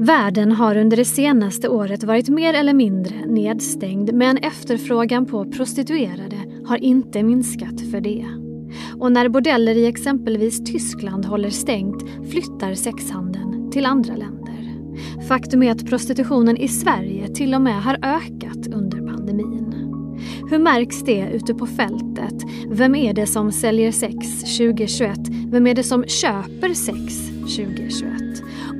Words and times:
Världen 0.00 0.52
har 0.52 0.76
under 0.76 0.96
det 0.96 1.04
senaste 1.04 1.68
året 1.68 2.04
varit 2.04 2.28
mer 2.28 2.54
eller 2.54 2.74
mindre 2.74 3.26
nedstängd 3.26 4.12
men 4.14 4.36
efterfrågan 4.36 5.26
på 5.26 5.44
prostituerade 5.44 6.36
har 6.64 6.76
inte 6.76 7.22
minskat 7.22 7.80
för 7.90 8.00
det. 8.00 8.26
Och 8.98 9.12
när 9.12 9.28
bordeller 9.28 9.74
i 9.74 9.86
exempelvis 9.86 10.64
Tyskland 10.64 11.24
håller 11.24 11.50
stängt 11.50 12.30
flyttar 12.30 12.74
sexhandeln 12.74 13.70
till 13.70 13.86
andra 13.86 14.16
länder. 14.16 14.40
Faktum 15.28 15.62
är 15.62 15.72
att 15.72 15.86
prostitutionen 15.86 16.56
i 16.56 16.68
Sverige 16.68 17.28
till 17.28 17.54
och 17.54 17.62
med 17.62 17.82
har 17.82 17.98
ökat 18.02 18.66
under 18.66 18.98
pandemin. 18.98 19.69
Hur 20.50 20.58
märks 20.58 21.02
det 21.02 21.30
ute 21.32 21.54
på 21.54 21.66
fältet? 21.66 22.34
Vem 22.68 22.94
är 22.94 23.14
det 23.14 23.26
som 23.26 23.52
säljer 23.52 23.92
sex 23.92 24.40
2021? 24.40 25.18
Vem 25.50 25.66
är 25.66 25.74
det 25.74 25.82
som 25.82 26.04
köper 26.04 26.74
sex 26.74 27.28
2021? 27.40 28.12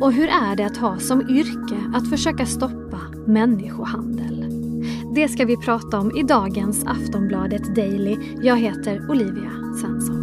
Och 0.01 0.12
hur 0.12 0.28
är 0.28 0.56
det 0.56 0.66
att 0.66 0.77
ha 0.77 0.98
som 0.98 1.30
yrke 1.30 1.77
att 1.95 2.11
försöka 2.11 2.47
stoppa 2.47 3.01
människohandel? 3.27 4.47
Det 5.14 5.28
ska 5.28 5.45
vi 5.45 5.56
prata 5.56 5.98
om 5.98 6.16
i 6.16 6.23
dagens 6.23 6.84
Aftonbladet 6.87 7.75
Daily. 7.75 8.16
Jag 8.42 8.56
heter 8.56 9.11
Olivia 9.11 9.50
Svensson. 9.80 10.20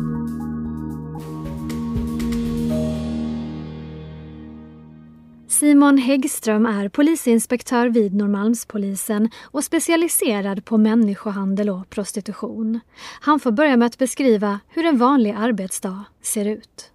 Simon 5.60 5.98
Häggström 5.98 6.66
är 6.66 6.90
polisinspektör 6.90 7.90
vid 7.90 8.14
Norrmalmspolisen 8.14 9.30
och 9.44 9.64
specialiserad 9.64 10.66
på 10.66 10.78
människohandel 10.78 11.70
och 11.70 11.90
prostitution. 11.90 12.80
Han 13.22 13.40
får 13.40 13.52
börja 13.52 13.78
med 13.78 13.86
att 13.86 13.98
beskriva 13.98 14.60
hur 14.68 14.86
en 14.86 14.98
vanlig 14.98 15.36
arbetsdag 15.38 16.06
ser 16.22 16.46
ut. 16.46 16.92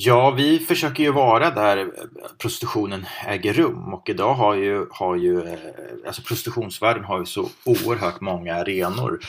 Ja, 0.00 0.30
vi 0.30 0.58
försöker 0.58 1.02
ju 1.02 1.12
vara 1.12 1.50
där 1.50 1.90
prostitutionen 2.38 3.06
äger 3.26 3.52
rum 3.52 3.94
och 3.94 4.08
idag 4.08 4.34
har 4.34 4.54
ju, 4.54 4.86
har 4.90 5.16
ju 5.16 5.38
eh, 5.40 5.58
alltså 6.06 6.22
prostitutionsvärlden 6.22 7.04
har 7.04 7.18
ju 7.18 7.26
så 7.26 7.48
oerhört 7.64 8.20
många 8.20 8.54
arenor. 8.54 9.20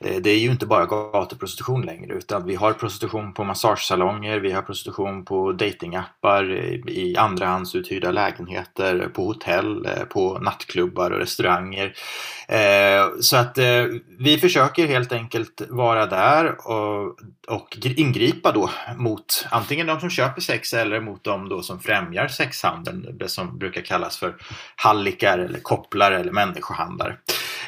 Eh, 0.00 0.16
det 0.16 0.30
är 0.30 0.38
ju 0.38 0.50
inte 0.50 0.66
bara 0.66 0.86
gatuprostitution 0.86 1.82
längre 1.82 2.14
utan 2.14 2.46
vi 2.46 2.54
har 2.54 2.72
prostitution 2.72 3.34
på 3.34 3.44
massagesalonger, 3.44 4.38
vi 4.38 4.52
har 4.52 4.62
prostitution 4.62 5.24
på 5.24 5.52
datingappar, 5.52 6.50
eh, 6.50 6.94
i 6.94 7.16
andrahandsuthyrda 7.18 8.10
lägenheter, 8.10 9.08
på 9.14 9.24
hotell, 9.24 9.88
på 10.08 10.38
nattklubbar 10.38 11.10
och 11.10 11.18
restauranger. 11.18 11.94
Så 13.20 13.36
att 13.36 13.58
vi 14.18 14.38
försöker 14.38 14.86
helt 14.86 15.12
enkelt 15.12 15.62
vara 15.68 16.06
där 16.06 16.68
och, 16.68 17.18
och 17.48 17.78
ingripa 17.96 18.52
då 18.52 18.70
mot 18.96 19.46
antingen 19.50 19.86
de 19.86 20.00
som 20.00 20.10
köper 20.16 20.40
sex 20.40 20.74
eller 20.74 21.00
mot 21.00 21.24
de 21.24 21.48
då 21.48 21.62
som 21.62 21.80
främjar 21.80 22.28
sexhandeln, 22.28 23.18
det 23.18 23.28
som 23.28 23.58
brukar 23.58 23.82
kallas 23.82 24.18
för 24.18 24.36
hallickar 24.76 25.38
eller 25.38 25.58
kopplare 25.58 26.18
eller 26.18 26.32
människohandlare. 26.32 27.16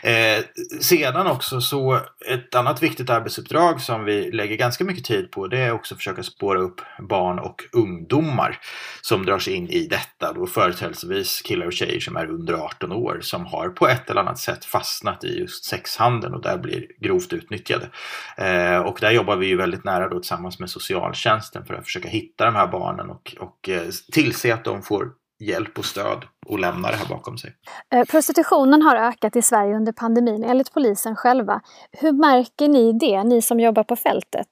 Eh, 0.02 0.44
sedan 0.80 1.27
också 1.27 1.60
så 1.60 2.00
ett 2.27 2.54
annat 2.54 2.82
viktigt 2.82 3.10
arbetsuppdrag 3.10 3.80
som 3.80 4.04
vi 4.04 4.30
lägger 4.30 4.56
ganska 4.56 4.84
mycket 4.84 5.04
tid 5.04 5.30
på 5.30 5.46
det 5.46 5.58
är 5.58 5.72
också 5.72 5.94
att 5.94 5.98
försöka 5.98 6.22
spåra 6.22 6.58
upp 6.58 6.80
barn 6.98 7.38
och 7.38 7.64
ungdomar 7.72 8.58
som 9.02 9.26
drar 9.26 9.38
sig 9.38 9.54
in 9.54 9.69
i 9.69 9.86
detta. 9.86 10.32
Då 10.32 10.46
företrädesvis 10.46 11.42
killar 11.42 11.66
och 11.66 11.72
tjejer 11.72 12.00
som 12.00 12.16
är 12.16 12.26
under 12.26 12.54
18 12.54 12.92
år 12.92 13.19
som 13.22 13.46
har 13.46 13.69
på 13.69 13.88
ett 13.88 14.10
eller 14.10 14.20
annat 14.20 14.38
sätt 14.38 14.64
fastnat 14.64 15.24
i 15.24 15.38
just 15.38 15.64
sexhandeln 15.64 16.34
och 16.34 16.42
där 16.42 16.58
blir 16.58 16.86
grovt 17.00 17.32
utnyttjade. 17.32 17.88
Eh, 18.36 18.78
och 18.78 18.98
där 19.00 19.10
jobbar 19.10 19.36
vi 19.36 19.46
ju 19.46 19.56
väldigt 19.56 19.84
nära 19.84 20.08
då 20.08 20.20
tillsammans 20.20 20.58
med 20.58 20.70
socialtjänsten 20.70 21.64
för 21.64 21.74
att 21.74 21.84
försöka 21.84 22.08
hitta 22.08 22.44
de 22.44 22.54
här 22.54 22.66
barnen 22.66 23.10
och, 23.10 23.36
och 23.41 23.69
eh, 23.69 23.88
tillse 24.12 24.54
att 24.54 24.64
de 24.64 24.82
får 24.82 25.08
hjälp 25.39 25.78
och 25.78 25.84
stöd 25.84 26.25
och 26.47 26.58
lämna 26.58 26.91
det 26.91 26.97
här 26.97 27.06
bakom 27.06 27.39
sig. 27.39 27.55
Eh, 27.94 28.05
prostitutionen 28.05 28.82
har 28.82 28.97
ökat 28.97 29.37
i 29.37 29.43
Sverige 29.43 29.76
under 29.76 29.93
pandemin 29.93 30.44
enligt 30.44 30.72
polisen 30.72 31.16
själva. 31.16 31.60
Hur 31.93 32.12
märker 32.12 32.69
ni 32.69 32.93
det, 32.93 33.25
ni 33.25 33.43
som 33.43 33.60
jobbar 33.60 33.84
på 33.84 33.97
fältet? 33.97 34.49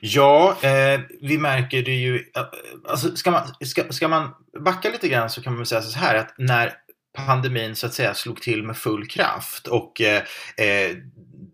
Ja, 0.00 0.56
eh, 0.62 1.00
vi 1.20 1.38
märker 1.38 1.82
det 1.82 1.94
ju. 1.94 2.16
Eh, 2.16 2.42
alltså 2.88 3.16
ska, 3.16 3.30
man, 3.30 3.42
ska, 3.64 3.92
ska 3.92 4.08
man 4.08 4.30
backa 4.64 4.90
lite 4.90 5.08
grann 5.08 5.30
så 5.30 5.42
kan 5.42 5.56
man 5.56 5.66
säga 5.66 5.82
så 5.82 5.98
här 5.98 6.14
att 6.14 6.34
när 6.38 6.72
pandemin 7.14 7.76
så 7.76 7.86
att 7.86 7.94
säga 7.94 8.14
slog 8.14 8.42
till 8.42 8.62
med 8.62 8.76
full 8.76 9.06
kraft 9.06 9.66
och 9.66 10.00
eh, 10.00 10.22
eh 10.56 10.96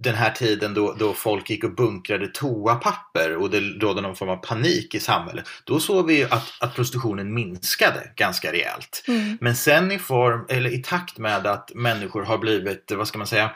den 0.02 0.14
här 0.14 0.30
tiden 0.30 0.74
då, 0.74 0.96
då 0.98 1.12
folk 1.12 1.50
gick 1.50 1.64
och 1.64 1.74
bunkrade 1.74 2.26
toapapper 2.26 3.36
och 3.36 3.50
det 3.50 3.60
rådde 3.60 4.00
någon 4.00 4.16
form 4.16 4.28
av 4.28 4.36
panik 4.36 4.94
i 4.94 5.00
samhället. 5.00 5.48
Då 5.64 5.80
såg 5.80 6.06
vi 6.06 6.24
att, 6.24 6.52
att 6.60 6.74
prostitutionen 6.74 7.34
minskade 7.34 8.12
ganska 8.16 8.52
rejält. 8.52 9.04
Mm. 9.08 9.38
Men 9.40 9.56
sen 9.56 9.92
i 9.92 9.98
form, 9.98 10.46
eller 10.48 10.70
i 10.70 10.82
takt 10.82 11.18
med 11.18 11.46
att 11.46 11.74
människor 11.74 12.22
har 12.22 12.38
blivit, 12.38 12.92
vad 12.96 13.08
ska 13.08 13.18
man 13.18 13.26
säga, 13.26 13.50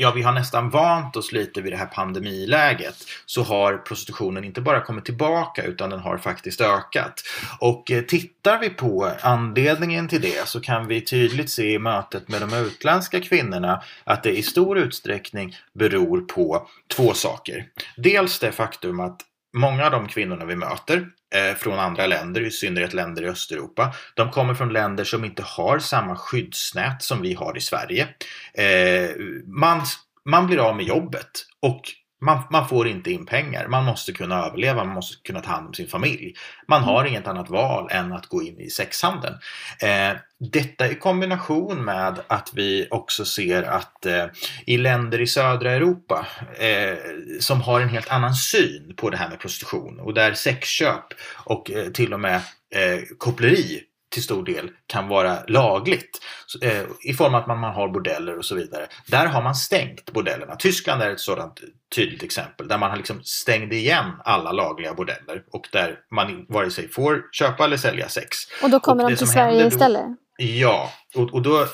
ja 0.00 0.12
vi 0.12 0.22
har 0.22 0.32
nästan 0.32 0.70
vant 0.70 1.16
oss 1.16 1.32
lite 1.32 1.60
vid 1.60 1.72
det 1.72 1.76
här 1.76 1.86
pandemiläget 1.86 2.96
så 3.26 3.42
har 3.42 3.76
prostitutionen 3.76 4.44
inte 4.44 4.60
bara 4.60 4.80
kommit 4.80 5.04
tillbaka 5.04 5.62
utan 5.62 5.90
den 5.90 6.00
har 6.00 6.18
faktiskt 6.18 6.60
ökat. 6.60 7.22
Och 7.60 7.90
eh, 7.90 8.02
tittar 8.02 8.58
vi 8.58 8.70
på 8.70 9.10
anledningen 9.20 10.08
till 10.08 10.20
det 10.20 10.48
så 10.48 10.60
kan 10.60 10.86
vi 10.86 11.00
tydligt 11.00 11.50
se 11.50 11.72
i 11.72 11.78
mötet 11.78 12.28
med 12.28 12.40
de 12.40 12.54
utländska 12.54 13.20
kvinnorna 13.20 13.82
att 14.04 14.22
det 14.22 14.38
i 14.38 14.42
stor 14.42 14.78
utsträckning 14.78 15.56
beror 15.72 16.20
på 16.20 16.68
två 16.96 17.14
saker. 17.14 17.66
Dels 17.96 18.38
det 18.38 18.52
faktum 18.52 19.00
att 19.00 19.20
många 19.52 19.84
av 19.84 19.90
de 19.90 20.08
kvinnorna 20.08 20.44
vi 20.44 20.56
möter 20.56 21.06
Eh, 21.34 21.54
från 21.54 21.78
andra 21.78 22.06
länder, 22.06 22.40
i 22.40 22.50
synnerhet 22.50 22.94
länder 22.94 23.22
i 23.22 23.28
Östeuropa, 23.28 23.94
de 24.14 24.30
kommer 24.30 24.54
från 24.54 24.72
länder 24.72 25.04
som 25.04 25.24
inte 25.24 25.42
har 25.42 25.78
samma 25.78 26.16
skyddsnät 26.16 27.02
som 27.02 27.22
vi 27.22 27.34
har 27.34 27.56
i 27.56 27.60
Sverige. 27.60 28.08
Eh, 28.54 29.10
man, 29.46 29.82
man 30.24 30.46
blir 30.46 30.58
av 30.58 30.76
med 30.76 30.86
jobbet 30.86 31.30
och 31.60 31.82
man, 32.20 32.42
man, 32.50 32.68
får 32.68 32.88
inte 32.88 33.10
in 33.10 33.26
pengar. 33.26 33.68
Man 33.68 33.84
måste 33.84 34.12
kunna 34.12 34.46
överleva, 34.46 34.84
man 34.84 34.94
måste 34.94 35.22
kunna 35.22 35.40
ta 35.40 35.50
hand 35.50 35.66
om 35.66 35.74
sin 35.74 35.88
familj. 35.88 36.34
Man 36.68 36.82
har 36.82 37.04
inget 37.04 37.26
annat 37.26 37.50
val 37.50 37.88
än 37.90 38.12
att 38.12 38.26
gå 38.26 38.42
in 38.42 38.60
i 38.60 38.70
sexhandeln. 38.70 39.34
Eh, 39.82 40.16
detta 40.40 40.88
i 40.88 40.94
kombination 40.94 41.84
med 41.84 42.20
att 42.26 42.50
vi 42.54 42.88
också 42.90 43.24
ser 43.24 43.62
att 43.62 44.06
eh, 44.06 44.26
i 44.66 44.76
länder 44.76 45.20
i 45.20 45.26
södra 45.26 45.72
Europa 45.72 46.26
eh, 46.58 46.98
som 47.40 47.60
har 47.60 47.80
en 47.80 47.88
helt 47.88 48.10
annan 48.10 48.34
syn 48.34 48.94
på 48.96 49.10
det 49.10 49.16
här 49.16 49.28
med 49.28 49.38
prostitution 49.38 50.00
och 50.00 50.14
där 50.14 50.32
sexköp 50.32 51.04
och 51.44 51.70
eh, 51.70 51.88
till 51.88 52.14
och 52.14 52.20
med 52.20 52.36
eh, 52.74 53.00
koppleri 53.18 53.82
till 54.10 54.22
stor 54.22 54.44
del 54.44 54.70
kan 54.86 55.08
vara 55.08 55.38
lagligt 55.48 56.20
eh, 56.62 56.82
i 57.04 57.14
form 57.14 57.34
av 57.34 57.40
att 57.40 57.46
man, 57.46 57.58
man 57.58 57.74
har 57.74 57.88
bordeller 57.88 58.38
och 58.38 58.44
så 58.44 58.54
vidare. 58.54 58.86
Där 59.06 59.26
har 59.26 59.42
man 59.42 59.54
stängt 59.54 60.12
bordellerna. 60.12 60.56
Tyskland 60.56 61.02
är 61.02 61.10
ett 61.10 61.20
sådant 61.20 61.60
tydligt 61.94 62.22
exempel 62.22 62.68
där 62.68 62.78
man 62.78 62.90
har 62.90 62.96
liksom 62.96 63.22
stängt 63.22 63.72
igen 63.72 64.12
alla 64.24 64.52
lagliga 64.52 64.94
bordeller 64.94 65.42
och 65.52 65.68
där 65.72 65.98
man 66.10 66.46
vare 66.48 66.70
sig 66.70 66.88
får 66.88 67.22
köpa 67.32 67.64
eller 67.64 67.76
sälja 67.76 68.08
sex. 68.08 68.36
Och 68.62 68.70
då 68.70 68.80
kommer 68.80 69.04
och 69.04 69.10
de 69.10 69.16
till 69.16 69.28
Sverige 69.28 69.62
då, 69.62 69.68
istället? 69.68 70.06
Ja, 70.40 70.92
och, 71.14 71.34
och 71.34 71.42
då 71.42 71.62
eh, 71.62 71.66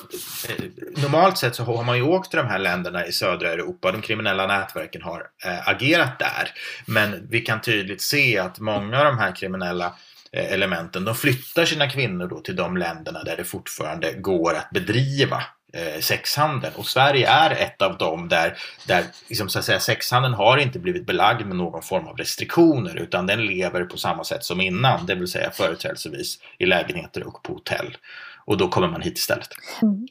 normalt 0.97 1.37
sett 1.37 1.55
så 1.55 1.63
har 1.63 1.83
man 1.83 1.97
ju 1.97 2.03
åkt 2.03 2.29
till 2.29 2.37
de 2.37 2.47
här 2.47 2.59
länderna 2.59 3.05
i 3.05 3.11
södra 3.11 3.51
Europa. 3.51 3.91
De 3.91 4.01
kriminella 4.01 4.47
nätverken 4.47 5.01
har 5.01 5.23
eh, 5.45 5.67
agerat 5.67 6.19
där. 6.19 6.49
Men 6.85 7.27
vi 7.29 7.41
kan 7.41 7.61
tydligt 7.61 8.01
se 8.01 8.39
att 8.39 8.59
många 8.59 8.99
av 8.99 9.05
de 9.05 9.17
här 9.17 9.35
kriminella 9.35 9.93
Eh, 10.35 10.53
elementen. 10.53 11.05
De 11.05 11.15
flyttar 11.15 11.65
sina 11.65 11.89
kvinnor 11.89 12.27
då 12.27 12.39
till 12.39 12.55
de 12.55 12.77
länderna 12.77 13.23
där 13.23 13.37
det 13.37 13.43
fortfarande 13.43 14.13
går 14.13 14.53
att 14.55 14.69
bedriva 14.69 15.43
eh, 15.73 16.01
sexhandeln. 16.01 16.75
Och 16.75 16.85
Sverige 16.85 17.29
är 17.29 17.51
ett 17.51 17.81
av 17.81 17.97
dem 17.97 18.27
där, 18.27 18.57
där 18.87 19.03
liksom, 19.27 19.49
så 19.49 19.59
att 19.59 19.65
säga, 19.65 19.79
sexhandeln 19.79 20.33
har 20.33 20.57
inte 20.57 20.79
blivit 20.79 21.05
belagd 21.05 21.45
med 21.45 21.55
någon 21.55 21.81
form 21.81 22.07
av 22.07 22.17
restriktioner 22.17 22.95
utan 22.95 23.27
den 23.27 23.45
lever 23.45 23.83
på 23.83 23.97
samma 23.97 24.23
sätt 24.23 24.43
som 24.43 24.61
innan, 24.61 25.05
det 25.05 25.15
vill 25.15 25.27
säga 25.27 25.51
företrädelsevis 25.51 26.39
i 26.57 26.65
lägenheter 26.65 27.27
och 27.27 27.43
på 27.43 27.53
hotell. 27.53 27.97
Och 28.45 28.57
då 28.57 28.67
kommer 28.67 28.87
man 28.87 29.01
hit 29.01 29.17
istället. 29.17 29.49
Mm. 29.81 30.07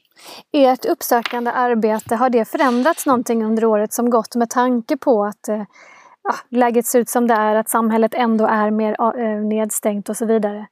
Ert 0.53 0.85
uppsökande 0.85 1.51
arbete, 1.51 2.15
har 2.15 2.29
det 2.29 2.45
förändrats 2.45 3.05
någonting 3.05 3.43
under 3.43 3.65
året 3.65 3.93
som 3.93 4.09
gått 4.09 4.35
med 4.35 4.49
tanke 4.49 4.97
på 4.97 5.25
att 5.25 5.47
eh, 5.47 5.63
ja, 6.25 6.35
läget 6.49 6.85
ser 6.85 6.99
ut 6.99 7.09
som 7.09 7.27
det 7.27 7.33
är, 7.33 7.55
att 7.55 7.69
samhället 7.69 8.13
ändå 8.13 8.47
är 8.47 8.71
mer 8.71 8.95
äh, 8.99 9.45
nedstängt 9.45 10.09
och 10.09 10.17
så 10.17 10.25
vidare. 10.25 10.67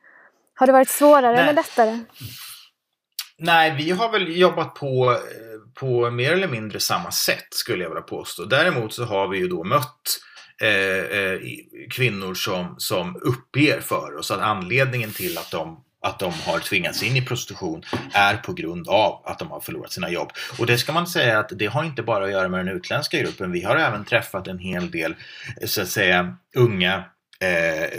Har 0.55 0.67
det 0.67 0.73
varit 0.73 0.89
svårare 0.89 1.31
Nej. 1.31 1.41
eller 1.41 1.53
lättare? 1.53 1.99
Nej, 3.37 3.75
vi 3.77 3.91
har 3.91 4.11
väl 4.11 4.37
jobbat 4.37 4.75
på, 4.75 5.11
eh, 5.11 5.17
på 5.79 6.11
mer 6.11 6.33
eller 6.33 6.47
mindre 6.47 6.79
samma 6.79 7.11
sätt 7.11 7.47
skulle 7.49 7.83
jag 7.83 7.89
vilja 7.89 8.01
påstå. 8.01 8.45
Däremot 8.45 8.93
så 8.93 9.03
har 9.03 9.27
vi 9.27 9.37
ju 9.37 9.47
då 9.47 9.63
mött 9.63 10.19
eh, 10.61 11.19
eh, 11.19 11.39
kvinnor 11.91 12.33
som, 12.33 12.75
som 12.77 13.15
uppger 13.21 13.81
för 13.81 14.17
oss 14.17 14.31
att 14.31 14.41
anledningen 14.41 15.11
till 15.11 15.37
att 15.37 15.51
de 15.51 15.83
att 16.03 16.19
de 16.19 16.33
har 16.45 16.59
tvingats 16.59 17.03
in 17.03 17.15
i 17.15 17.21
prostitution 17.21 17.83
är 18.13 18.37
på 18.37 18.53
grund 18.53 18.87
av 18.87 19.21
att 19.25 19.39
de 19.39 19.51
har 19.51 19.59
förlorat 19.59 19.91
sina 19.91 20.09
jobb. 20.09 20.31
Och 20.59 20.65
det 20.65 20.77
ska 20.77 20.93
man 20.93 21.07
säga 21.07 21.39
att 21.39 21.51
det 21.55 21.65
har 21.65 21.83
inte 21.83 22.03
bara 22.03 22.25
att 22.25 22.31
göra 22.31 22.49
med 22.49 22.65
den 22.65 22.75
utländska 22.75 23.19
gruppen. 23.19 23.51
Vi 23.51 23.63
har 23.63 23.75
även 23.75 24.05
träffat 24.05 24.47
en 24.47 24.59
hel 24.59 24.91
del 24.91 25.15
så 25.65 25.81
att 25.81 25.87
säga 25.87 26.35
unga 26.55 27.03
eh, 27.39 27.89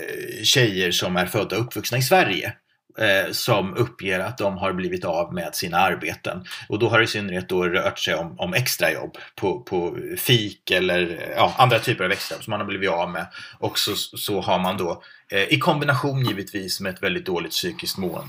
tjejer 0.42 0.90
som 0.90 1.16
är 1.16 1.26
födda 1.26 1.56
och 1.56 1.62
uppvuxna 1.62 1.98
i 1.98 2.02
Sverige 2.02 2.52
eh, 2.98 3.32
som 3.32 3.74
uppger 3.74 4.20
att 4.20 4.38
de 4.38 4.56
har 4.56 4.72
blivit 4.72 5.04
av 5.04 5.34
med 5.34 5.54
sina 5.54 5.78
arbeten. 5.78 6.44
Och 6.68 6.78
då 6.78 6.88
har 6.88 6.98
det 6.98 7.04
i 7.04 7.06
synnerhet 7.06 7.48
då 7.48 7.64
rört 7.64 7.98
sig 7.98 8.14
om, 8.14 8.40
om 8.40 8.54
extrajobb 8.54 9.16
på, 9.34 9.60
på 9.60 9.98
fik 10.18 10.70
eller 10.70 11.32
ja, 11.36 11.54
andra 11.58 11.78
typer 11.78 12.04
av 12.04 12.12
extrajobb 12.12 12.44
som 12.44 12.50
man 12.50 12.60
har 12.60 12.66
blivit 12.66 12.90
av 12.90 13.10
med. 13.10 13.26
Och 13.58 13.78
så, 13.78 13.96
så 13.96 14.40
har 14.40 14.58
man 14.58 14.76
då 14.76 15.02
eh, 15.30 15.52
i 15.52 15.58
kombination 15.58 16.24
givetvis 16.24 16.80
med 16.80 16.94
ett 16.94 17.02
väldigt 17.02 17.26
dåligt 17.26 17.52
psykiskt 17.52 17.98
mående 17.98 18.28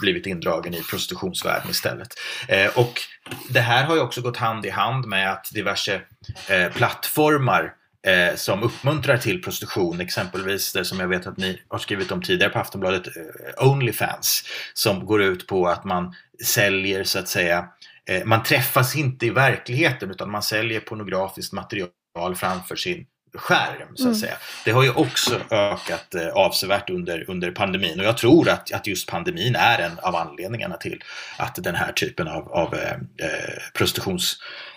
blivit 0.00 0.26
indragen 0.26 0.74
i 0.74 0.82
prostitutionsvärlden 0.82 1.70
istället. 1.70 2.08
Eh, 2.48 2.78
och 2.78 3.00
det 3.48 3.60
här 3.60 3.84
har 3.84 3.94
ju 3.94 4.00
också 4.00 4.20
gått 4.20 4.36
hand 4.36 4.66
i 4.66 4.70
hand 4.70 5.06
med 5.06 5.32
att 5.32 5.50
diverse 5.54 6.00
eh, 6.48 6.72
plattformar 6.72 7.72
eh, 8.04 8.34
som 8.36 8.62
uppmuntrar 8.62 9.16
till 9.16 9.42
prostitution, 9.42 10.00
exempelvis 10.00 10.72
det 10.72 10.84
som 10.84 11.00
jag 11.00 11.08
vet 11.08 11.26
att 11.26 11.36
ni 11.36 11.60
har 11.68 11.78
skrivit 11.78 12.12
om 12.12 12.22
tidigare 12.22 12.52
på 12.52 12.58
Aftonbladet, 12.58 13.06
eh, 13.06 13.68
Onlyfans, 13.68 14.44
som 14.74 15.06
går 15.06 15.22
ut 15.22 15.46
på 15.46 15.68
att 15.68 15.84
man 15.84 16.14
säljer 16.44 17.04
så 17.04 17.18
att 17.18 17.28
säga, 17.28 17.68
eh, 18.08 18.24
man 18.24 18.42
träffas 18.42 18.96
inte 18.96 19.26
i 19.26 19.30
verkligheten 19.30 20.10
utan 20.10 20.30
man 20.30 20.42
säljer 20.42 20.80
pornografiskt 20.80 21.52
material 21.52 21.90
framför 22.36 22.76
sin 22.76 23.06
skärm 23.34 23.96
så 23.96 24.02
att 24.02 24.06
mm. 24.06 24.14
säga. 24.14 24.36
Det 24.64 24.70
har 24.70 24.82
ju 24.82 24.90
också 24.90 25.40
ökat 25.50 26.14
eh, 26.14 26.28
avsevärt 26.28 26.90
under, 26.90 27.30
under 27.30 27.50
pandemin 27.50 28.00
och 28.00 28.06
jag 28.06 28.18
tror 28.18 28.48
att, 28.48 28.72
att 28.72 28.86
just 28.86 29.08
pandemin 29.08 29.56
är 29.56 29.78
en 29.78 29.98
av 29.98 30.16
anledningarna 30.16 30.76
till 30.76 31.02
att 31.36 31.54
den 31.54 31.74
här 31.74 31.92
typen 31.92 32.28
av, 32.28 32.52
av 32.52 32.74
eh, 32.74 32.96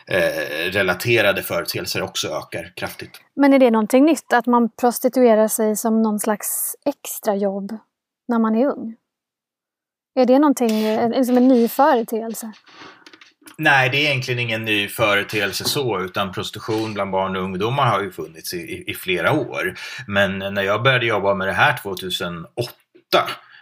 eh 0.10 1.38
eh, 1.38 1.44
företeelser 1.44 2.02
också 2.02 2.28
ökar 2.28 2.74
kraftigt. 2.76 3.22
Men 3.36 3.54
är 3.54 3.60
det 3.60 3.72
någonting 3.72 4.06
nytt 4.06 4.34
att 4.34 4.46
man 4.46 4.70
prostituerar 4.70 5.48
sig 5.48 5.76
som 5.76 6.02
någon 6.02 6.20
slags 6.20 6.76
extrajobb 6.86 7.78
när 8.28 8.40
man 8.40 8.56
är 8.56 8.66
ung? 8.66 8.96
Är 10.16 10.26
det 10.26 10.40
någonting, 10.40 10.98
liksom 11.10 11.38
en 11.38 11.48
ny 11.48 11.68
företeelse? 11.68 12.52
Nej, 13.58 13.90
det 13.90 13.98
är 13.98 14.10
egentligen 14.10 14.40
ingen 14.40 14.66
ny 14.66 14.88
företeelse 14.88 15.64
så, 15.64 16.00
utan 16.00 16.32
prostitution 16.32 16.94
bland 16.94 17.12
barn 17.12 17.36
och 17.36 17.44
ungdomar 17.44 17.86
har 17.86 18.02
ju 18.02 18.12
funnits 18.12 18.54
i, 18.54 18.58
i, 18.58 18.92
i 18.92 18.94
flera 18.94 19.32
år. 19.32 19.76
Men 20.08 20.40
när 20.40 20.62
jag 20.62 20.84
började 20.84 21.06
jobba 21.06 21.34
med 21.34 21.48
det 21.48 21.54
här 21.54 21.78
2008 21.78 22.48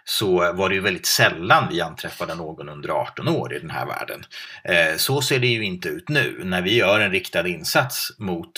så 0.06 0.54
var 0.54 0.70
det 0.70 0.76
ju 0.76 0.82
väldigt 0.82 1.06
sällan 1.06 1.68
vi 1.72 1.82
anträffade 1.82 2.36
någon 2.36 2.70
under 2.70 2.90
18 2.90 3.28
år 3.28 3.54
i 3.54 3.60
den 3.60 3.70
här 3.70 3.86
världen. 3.86 4.24
Eh, 4.64 4.98
så 4.98 5.22
ser 5.22 5.40
det 5.40 5.48
ju 5.48 5.64
inte 5.64 5.90
ut 5.90 6.10
nu. 6.10 6.42
När 6.44 6.62
vi 6.62 6.76
gör 6.76 7.00
en 7.00 7.12
riktad 7.12 7.48
insats 7.48 8.20
mot 8.20 8.52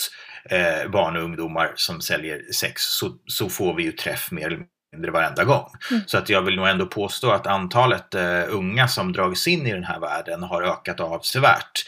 eh, 0.49 0.91
barn 0.91 1.15
och 1.15 1.23
ungdomar 1.23 1.71
som 1.75 2.01
säljer 2.01 2.41
sex 2.53 2.81
så, 2.81 3.11
så 3.25 3.49
får 3.49 3.73
vi 3.73 3.83
ju 3.83 3.91
träff 3.91 4.31
mer 4.31 4.47
eller 4.47 4.59
mindre 4.93 5.11
varenda 5.11 5.43
gång. 5.43 5.69
Mm. 5.91 6.03
Så 6.05 6.17
att 6.17 6.29
jag 6.29 6.41
vill 6.41 6.55
nog 6.55 6.67
ändå 6.67 6.85
påstå 6.85 7.31
att 7.31 7.47
antalet 7.47 8.15
eh, 8.15 8.43
unga 8.49 8.87
som 8.87 9.13
dragits 9.13 9.47
in 9.47 9.67
i 9.67 9.73
den 9.73 9.83
här 9.83 9.99
världen 9.99 10.43
har 10.43 10.61
ökat 10.61 10.99
avsevärt 10.99 11.85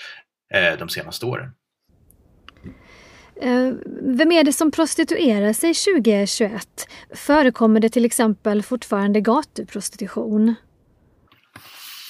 de 0.79 0.89
senaste 0.89 1.25
åren. 1.25 1.51
Eh, 3.41 3.71
vem 4.01 4.31
är 4.31 4.43
det 4.43 4.53
som 4.53 4.71
prostituerar 4.71 5.53
sig 5.53 5.73
2021? 5.73 6.87
Förekommer 7.13 7.79
det 7.79 7.89
till 7.89 8.05
exempel 8.05 8.63
fortfarande 8.63 9.21
gatuprostitution? 9.21 10.55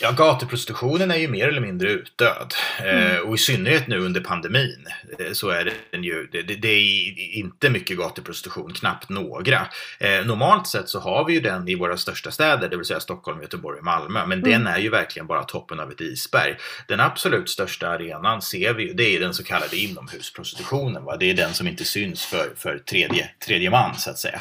Ja, 0.02 0.12
gatuprostitutionen 0.12 1.12
är 1.12 1.16
ju 1.16 1.28
mer 1.28 1.48
eller 1.48 1.62
mindre 1.62 1.90
utdöd. 1.90 2.54
Eh, 2.80 3.12
mm. 3.12 3.28
och 3.28 3.36
i 3.36 3.38
synnerhet 3.38 3.88
nu 3.88 4.00
under 4.00 4.22
pandemin 4.22 4.88
eh, 5.20 5.32
så 5.32 5.50
är 5.50 5.74
den 5.92 6.04
ju, 6.04 6.28
det, 6.32 6.42
det, 6.42 6.68
är 6.68 7.20
inte 7.38 7.70
mycket 7.70 7.98
gatuprostitution, 7.98 8.74
knappt 8.74 9.10
några. 9.10 9.68
Eh, 10.00 10.26
normalt 10.26 10.68
sett 10.68 10.90
så 10.90 11.00
har 11.00 11.26
vi 11.26 11.34
ju 11.34 11.40
den 11.40 11.68
i 11.68 11.76
våra 11.76 11.98
största 11.98 12.32
städer, 12.32 12.70
det 12.70 12.78
vill 12.78 12.86
säga 12.86 13.00
Stockholm, 13.00 13.42
Göteborg 13.42 13.78
och 13.78 13.86
Malmö. 13.86 14.26
Men 14.26 14.40
mm. 14.40 14.52
den 14.52 14.68
är 14.68 14.78
ju 14.78 14.90
verkligen 14.90 15.28
bara 15.28 15.44
toppen 15.44 15.80
av 15.80 15.92
ett 15.92 16.02
isberg. 16.02 16.56
Den 16.88 17.00
absolut 17.00 17.50
största 17.50 17.90
arenan 17.90 18.42
ser 18.42 18.74
vi 18.74 18.84
ju, 18.84 18.94
det 18.94 19.16
är 19.16 19.20
den 19.20 19.34
så 19.34 19.44
kallade 19.44 19.78
inomhusprostitutionen. 19.78 21.04
Va? 21.04 21.18
Det 21.18 21.30
är 21.30 21.34
den 21.34 21.54
som 21.54 21.68
inte 21.68 21.84
syns 21.84 22.26
för, 22.26 22.50
för 22.56 22.78
tredje, 22.78 23.30
tredje 23.46 23.70
man 23.70 23.96
så 23.96 24.10
att 24.10 24.20
säga. 24.20 24.40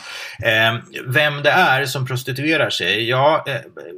vem 1.07 1.43
det 1.43 1.51
är 1.51 1.85
som 1.85 2.07
prostituerar 2.07 2.71
sig, 2.71 3.09
ja, 3.09 3.45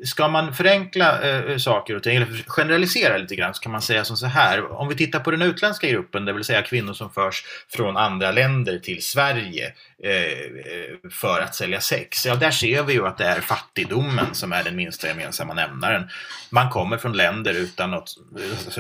ska 0.04 0.28
man 0.28 0.54
förenkla 0.54 1.18
saker 1.58 1.96
och 1.96 2.02
ting, 2.02 2.16
eller 2.16 2.44
generalisera 2.46 3.16
lite 3.16 3.36
grann, 3.36 3.54
så 3.54 3.60
kan 3.60 3.72
man 3.72 3.82
säga 3.82 4.04
som 4.04 4.16
så 4.16 4.26
här. 4.26 4.72
Om 4.72 4.88
vi 4.88 4.96
tittar 4.96 5.20
på 5.20 5.30
den 5.30 5.42
utländska 5.42 5.88
gruppen, 5.88 6.24
det 6.24 6.32
vill 6.32 6.44
säga 6.44 6.62
kvinnor 6.62 6.92
som 6.92 7.10
förs 7.10 7.44
från 7.68 7.96
andra 7.96 8.32
länder 8.32 8.78
till 8.78 9.02
Sverige 9.02 9.72
eh, 10.02 11.10
för 11.10 11.40
att 11.40 11.54
sälja 11.54 11.80
sex. 11.80 12.26
Ja, 12.26 12.34
där 12.34 12.50
ser 12.50 12.82
vi 12.82 12.92
ju 12.92 13.06
att 13.06 13.18
det 13.18 13.24
är 13.24 13.40
fattigdomen 13.40 14.34
som 14.34 14.52
är 14.52 14.64
den 14.64 14.76
minsta 14.76 15.08
gemensamma 15.08 15.54
nämnaren. 15.54 16.08
Man 16.50 16.70
kommer 16.70 16.98
från 16.98 17.12
länder 17.12 17.54
utan, 17.54 17.90
något, 17.90 18.14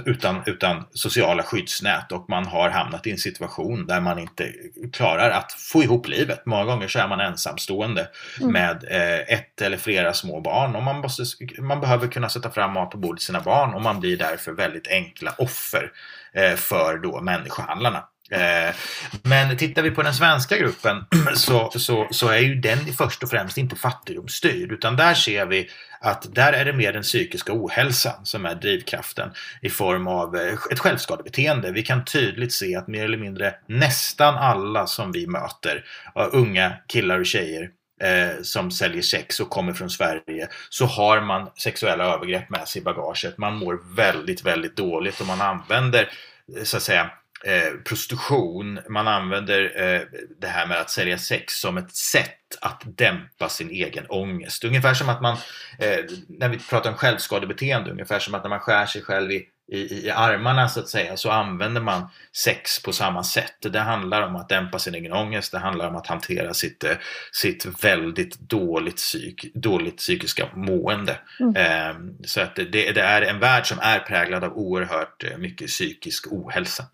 utan, 0.04 0.42
utan 0.46 0.84
sociala 0.92 1.42
skyddsnät 1.42 2.12
och 2.12 2.26
man 2.28 2.46
har 2.46 2.70
hamnat 2.70 3.06
i 3.06 3.10
en 3.10 3.18
situation 3.18 3.86
där 3.86 4.00
man 4.00 4.18
inte 4.18 4.52
klarar 4.92 5.30
att 5.30 5.52
få 5.52 5.82
ihop 5.82 6.08
livet. 6.08 6.46
Många 6.46 6.64
gånger 6.64 6.88
så 6.88 6.98
är 6.98 7.08
man 7.08 7.20
ensamstående 7.20 8.08
mm. 8.40 8.52
med 8.52 8.84
eh, 8.90 9.34
ett 9.34 9.62
eller 9.62 9.76
flera 9.76 10.12
små 10.12 10.40
barn 10.40 10.76
och 10.76 10.82
man, 10.82 11.00
måste, 11.00 11.22
man 11.58 11.80
behöver 11.80 12.08
kunna 12.08 12.28
sätta 12.28 12.50
fram 12.50 12.59
mat 12.68 12.90
på 12.90 12.98
bordet 12.98 13.18
till 13.18 13.26
sina 13.26 13.40
barn 13.40 13.74
och 13.74 13.82
man 13.82 14.00
blir 14.00 14.16
därför 14.16 14.52
väldigt 14.52 14.88
enkla 14.88 15.34
offer 15.38 15.92
eh, 16.32 16.54
för 16.54 16.98
då 16.98 17.20
människohandlarna. 17.20 18.04
Eh, 18.30 18.74
men 19.22 19.56
tittar 19.56 19.82
vi 19.82 19.90
på 19.90 20.02
den 20.02 20.14
svenska 20.14 20.58
gruppen 20.58 21.04
så, 21.34 21.70
så, 21.70 22.08
så 22.10 22.28
är 22.28 22.38
ju 22.38 22.54
den 22.54 22.78
först 22.78 23.22
och 23.22 23.30
främst 23.30 23.58
inte 23.58 23.76
fattigdomsstyrd 23.76 24.72
utan 24.72 24.96
där 24.96 25.14
ser 25.14 25.46
vi 25.46 25.68
att 26.00 26.34
där 26.34 26.52
är 26.52 26.64
det 26.64 26.72
mer 26.72 26.92
den 26.92 27.02
psykiska 27.02 27.52
ohälsan 27.54 28.26
som 28.26 28.46
är 28.46 28.54
drivkraften 28.54 29.30
i 29.62 29.70
form 29.70 30.06
av 30.06 30.36
eh, 30.36 30.54
ett 30.70 30.78
självskadebeteende. 30.78 31.72
Vi 31.72 31.82
kan 31.82 32.04
tydligt 32.04 32.52
se 32.52 32.76
att 32.76 32.88
mer 32.88 33.04
eller 33.04 33.18
mindre 33.18 33.54
nästan 33.66 34.34
alla 34.34 34.86
som 34.86 35.12
vi 35.12 35.26
möter, 35.26 35.84
unga 36.32 36.72
killar 36.88 37.18
och 37.18 37.26
tjejer, 37.26 37.70
eh, 38.00 38.42
som 38.42 38.70
säljer 38.70 39.02
sex 39.02 39.40
och 39.40 39.50
kommer 39.50 39.72
från 39.72 39.90
Sverige 39.90 40.48
så 40.68 40.86
har 40.86 41.20
man 41.20 41.50
sexuella 41.56 42.04
övergrepp 42.04 42.50
med 42.50 42.68
sig 42.68 42.82
i 42.82 42.84
bagaget. 42.84 43.38
Man 43.38 43.56
mår 43.56 43.96
väldigt, 43.96 44.44
väldigt 44.44 44.76
dåligt 44.76 45.20
och 45.20 45.26
man 45.26 45.40
använder 45.40 46.10
eh, 46.56 46.62
så 46.62 46.76
att 46.76 46.82
säga 46.82 47.10
eh, 47.44 47.80
prostitution, 47.84 48.80
man 48.88 49.08
använder 49.08 49.82
eh, 49.82 50.00
det 50.40 50.46
här 50.46 50.66
med 50.66 50.78
att 50.78 50.90
sälja 50.90 51.18
sex 51.18 51.54
som 51.54 51.76
ett 51.76 51.96
sätt 51.96 52.36
att 52.60 52.82
dämpa 52.84 53.48
sin 53.48 53.70
egen 53.70 54.06
ångest. 54.08 54.64
Ungefär 54.64 54.94
som 54.94 55.08
att 55.08 55.22
man, 55.22 55.36
eh, 55.78 56.04
när 56.28 56.48
vi 56.48 56.58
pratar 56.58 56.90
om 56.90 56.96
självskadebeteende, 56.96 57.90
ungefär 57.90 58.18
som 58.18 58.34
att 58.34 58.42
när 58.42 58.50
man 58.50 58.60
skär 58.60 58.86
sig 58.86 59.02
själv 59.02 59.30
i 59.30 59.46
i, 59.70 60.06
i 60.06 60.10
armarna 60.10 60.68
så 60.68 60.80
att 60.80 60.88
säga 60.88 61.16
så 61.16 61.30
använder 61.30 61.80
man 61.80 62.02
sex 62.36 62.82
på 62.82 62.92
samma 62.92 63.22
sätt. 63.22 63.54
Det 63.60 63.78
handlar 63.78 64.22
om 64.22 64.36
att 64.36 64.48
dämpa 64.48 64.78
sin 64.78 64.94
egen 64.94 65.12
ångest, 65.12 65.52
det 65.52 65.58
handlar 65.58 65.88
om 65.88 65.96
att 65.96 66.06
hantera 66.06 66.54
sitt, 66.54 66.84
eh, 66.84 66.90
sitt 67.32 67.84
väldigt 67.84 68.40
dåligt, 68.40 68.96
psyk, 68.96 69.54
dåligt 69.54 69.96
psykiska 69.96 70.48
mående. 70.54 71.18
Mm. 71.40 71.56
Eh, 71.56 71.96
så 72.26 72.40
att 72.40 72.56
det, 72.56 72.64
det, 72.64 73.00
är 73.00 73.22
en 73.22 73.38
värld 73.38 73.66
som 73.66 73.78
är 73.80 73.98
präglad 73.98 74.44
av 74.44 74.52
oerhört 74.52 75.24
eh, 75.24 75.38
mycket 75.38 75.68
psykisk 75.68 76.32
ohälsa. 76.32 76.84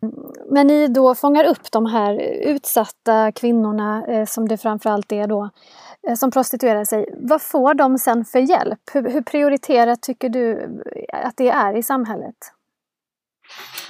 Men 0.50 0.66
ni 0.66 0.88
då 0.88 1.14
fångar 1.14 1.45
upp 1.45 1.73
de 1.73 1.87
här 1.87 2.21
utsatta 2.42 3.33
kvinnorna 3.33 4.06
eh, 4.09 4.25
som 4.25 4.49
det 4.49 4.59
framförallt 4.59 5.12
är 5.12 5.26
då 5.26 5.50
som 6.18 6.30
prostituerar 6.30 6.85
sig. 6.85 7.09
Vad 7.16 7.42
får 7.42 7.75
de 7.75 7.99
sen 7.99 8.25
för 8.25 8.38
hjälp? 8.38 8.80
Hur, 8.92 9.11
hur 9.11 9.23
prioriterat 9.23 10.02
tycker 10.02 10.28
du 10.28 10.68
att 11.12 11.37
det 11.37 11.49
är 11.49 11.76
i 11.76 11.83
samhället? 11.83 12.37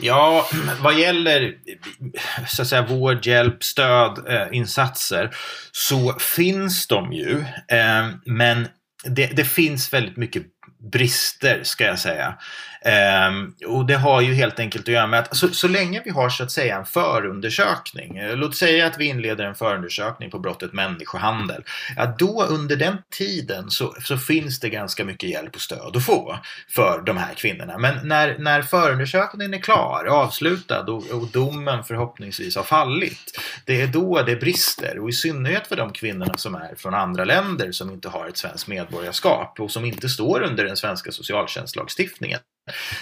Ja, 0.01 0.49
vad 0.81 0.99
gäller 0.99 1.55
så 2.49 2.63
att 2.63 2.69
säga, 2.69 2.87
vård, 2.87 3.27
hjälp, 3.27 3.65
stöd, 3.65 4.29
eh, 4.29 4.47
insatser 4.53 5.31
så 5.73 6.13
finns 6.19 6.87
de 6.87 7.13
ju. 7.13 7.39
Eh, 7.69 8.09
men 8.25 8.69
det, 9.05 9.27
det, 9.27 9.45
finns 9.45 9.93
väldigt 9.93 10.17
mycket 10.17 10.43
brister 10.79 11.61
ska 11.63 11.85
jag 11.85 11.99
säga. 11.99 12.35
Um, 13.29 13.55
och 13.67 13.87
det 13.87 13.97
har 13.97 14.21
ju 14.21 14.35
helt 14.35 14.59
enkelt 14.59 14.85
att 14.89 14.95
göra 14.95 15.07
med 15.07 15.21
att 15.21 15.37
så, 15.37 15.49
så 15.49 15.69
länge 15.69 16.03
vi 16.05 16.11
har 16.11 16.29
så 16.29 16.43
att 16.43 16.51
säga 16.51 16.77
en 16.77 16.87
förundersökning, 16.87 18.17
eh, 18.17 18.37
låt 18.37 18.57
säga 18.57 18.87
att 18.87 18.99
vi 18.99 19.05
inleder 19.05 19.45
en 19.45 19.55
förundersökning 19.55 20.31
på 20.31 20.39
brottet 20.39 20.73
människohandel, 20.73 21.65
ja 21.97 22.15
då 22.19 22.45
under 22.45 22.77
den 22.77 22.97
tiden 23.11 23.71
så, 23.71 23.95
så 24.03 24.19
finns 24.19 24.61
det 24.61 24.69
ganska 24.69 25.05
mycket 25.05 25.31
hjälp 25.31 25.55
och 25.55 25.61
stöd 25.61 25.97
att 25.97 26.05
få 26.05 26.39
för 26.69 27.03
de 27.07 27.17
här 27.17 27.35
kvinnorna. 27.35 27.79
Men 27.79 28.09
när, 28.09 28.39
när 28.39 28.63
förundersökningen 28.63 29.55
är 29.55 29.59
klar, 29.59 30.05
avslutad 30.05 30.83
och, 30.83 31.11
och 31.11 31.27
domen 31.27 31.85
förhoppningsvis 31.85 32.57
har 32.57 32.63
fallit, 32.63 33.41
det 33.65 33.81
är 33.81 33.87
då 33.87 34.23
det 34.23 34.37
brister 34.37 34.99
och 34.99 35.09
i 35.09 35.13
synnerhet 35.13 35.67
för 35.67 35.77
de 35.77 35.93
kvinnorna 35.93 36.35
som 36.37 36.55
är 36.55 36.75
från 36.77 36.95
andra 36.95 37.25
länder 37.25 37.73
som 37.73 37.91
inte 37.91 38.09
har 38.09 38.29
ett 38.29 38.37
svenskt 38.37 38.69
medborgarskap 38.69 39.61
och 39.61 39.71
som 39.71 39.85
inte 39.85 40.09
står 40.09 40.43
under 40.43 40.56
den 40.65 40.77
svenska 40.77 41.13
socialtjänstlagstiftningen. 41.13 42.41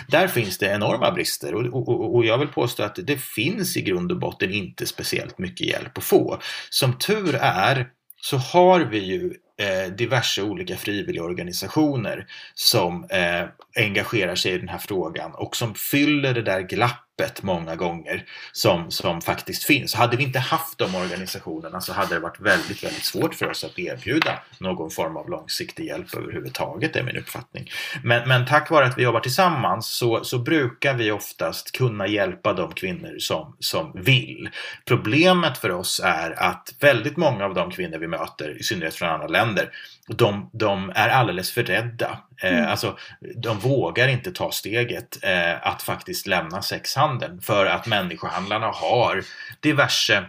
Där 0.09 0.29
finns 0.29 0.59
det 0.59 0.67
enorma 0.67 1.11
brister 1.11 1.55
och, 1.55 1.89
och, 1.89 2.15
och, 2.15 2.25
jag 2.25 2.39
vill 2.39 2.49
påstå 2.49 2.83
att 2.83 2.99
det 3.03 3.17
finns 3.17 3.77
i 3.77 3.83
grund 3.83 4.13
och 4.13 4.19
botten 4.19 4.51
inte 4.51 4.87
speciellt 4.87 5.39
mycket 5.39 5.67
hjälp 5.67 5.99
att 5.99 6.05
få. 6.05 6.41
Som 6.71 6.99
tur 6.99 7.35
är 7.35 7.89
så 8.21 8.37
har 8.37 8.81
vi 8.81 8.99
ju 8.99 9.35
eh, 9.59 9.93
diverse 9.93 10.43
olika 10.43 10.77
frivilligorganisationer 10.77 12.27
som 12.55 13.05
eh, 13.11 13.45
engagerar 13.85 14.35
sig 14.35 14.53
i 14.53 14.59
den 14.59 14.69
här 14.69 14.79
frågan 14.79 15.35
och 15.35 15.57
som 15.57 15.75
fyller 15.75 16.35
det 16.35 16.43
där 16.43 16.61
glappet 16.61 17.04
öppet 17.19 17.43
många 17.43 17.77
gånger 17.77 18.25
som, 18.53 18.91
som 18.91 19.21
faktiskt 19.21 19.65
finns. 19.65 19.95
Hade 19.95 20.17
vi 20.17 20.23
inte 20.23 20.39
haft 20.39 20.79
de 20.79 20.95
organisationerna 20.95 21.81
så 21.81 21.93
hade 21.93 22.15
det 22.15 22.21
varit 22.21 22.41
väldigt, 22.41 22.85
väldigt 22.85 23.05
svårt 23.05 23.35
för 23.35 23.51
oss 23.51 23.65
att 23.65 23.79
erbjuda 23.79 24.39
någon 24.59 24.91
form 24.91 25.17
av 25.17 25.31
långsiktig 25.31 25.87
hjälp 25.87 26.15
överhuvudtaget, 26.15 26.97
är 26.97 27.03
min 27.03 27.17
uppfattning. 27.17 27.71
Men, 28.03 28.29
men 28.29 28.47
tack 28.47 28.71
vare 28.71 28.87
att 28.87 28.99
vi 28.99 29.03
jobbar 29.03 29.21
tillsammans 29.21 29.87
så, 29.87 30.25
så 30.25 30.39
brukar 30.39 30.95
vi 30.95 31.11
oftast 31.11 31.73
kunna 31.73 32.07
hjälpa 32.07 32.53
de 32.53 32.73
kvinnor 32.73 33.19
som, 33.19 33.57
som 33.59 33.93
vill. 33.95 34.49
Problemet 34.85 35.59
för 35.59 35.71
oss 35.71 36.01
är 36.05 36.43
att 36.43 36.75
väldigt 36.81 37.17
många 37.17 37.45
av 37.45 37.55
de 37.55 37.71
kvinnor 37.71 37.99
vi 37.99 38.09
möter, 38.09 38.61
i 38.61 38.63
synnerhet 38.63 38.95
från 38.95 39.09
andra 39.09 39.29
länder, 39.29 39.71
de, 40.09 40.51
de 40.53 40.93
är 40.95 41.09
alldeles 41.09 41.51
för 41.51 41.63
rädda. 41.63 42.19
Eh, 42.43 42.59
mm. 42.59 42.71
alltså, 42.71 42.97
de 43.37 43.59
vågar 43.59 44.09
inte 44.09 44.33
ta 44.33 44.51
steget 44.51 45.25
eh, 45.25 45.67
att 45.67 45.83
faktiskt 45.83 46.27
lämna 46.27 46.63
sexhandeln 46.63 47.04
för 47.41 47.67
att 47.67 47.87
människohandlarna 47.87 48.67
har 48.67 49.25
diverse 49.61 50.25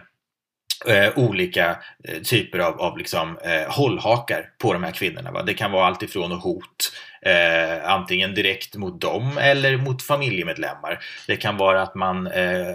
Eh, 0.86 1.18
olika 1.18 1.78
eh, 2.04 2.22
typer 2.22 2.58
av, 2.58 2.80
av 2.80 2.98
liksom, 2.98 3.38
eh, 3.38 3.72
hållhakar 3.72 4.50
på 4.58 4.72
de 4.72 4.84
här 4.84 4.90
kvinnorna. 4.90 5.32
Va? 5.32 5.42
Det 5.42 5.54
kan 5.54 5.72
vara 5.72 5.86
alltifrån 5.86 6.32
hot 6.32 6.92
eh, 7.26 7.90
antingen 7.90 8.34
direkt 8.34 8.76
mot 8.76 9.00
dem 9.00 9.38
eller 9.38 9.76
mot 9.76 10.02
familjemedlemmar. 10.02 10.98
Det 11.26 11.36
kan 11.36 11.56
vara 11.56 11.82
att 11.82 11.94
man 11.94 12.26
eh, 12.26 12.74